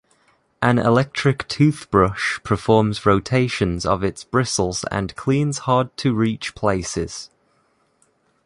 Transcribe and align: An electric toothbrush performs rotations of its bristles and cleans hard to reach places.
An 0.63 0.79
electric 0.79 1.47
toothbrush 1.47 2.39
performs 2.41 3.05
rotations 3.05 3.85
of 3.85 4.03
its 4.03 4.23
bristles 4.23 4.83
and 4.85 5.15
cleans 5.15 5.59
hard 5.59 5.95
to 5.97 6.15
reach 6.15 6.55
places. 6.55 7.29